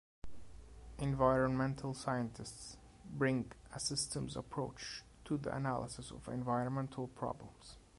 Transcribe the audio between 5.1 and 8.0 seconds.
to the analysis of environmental problems.